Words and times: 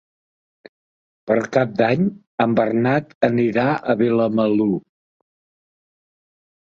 Per 1.31 1.35
Cap 1.57 1.75
d'Any 1.81 2.07
en 2.45 2.57
Bernat 2.61 3.13
anirà 3.29 3.67
a 3.75 3.97
Vilamalur. 4.03 4.71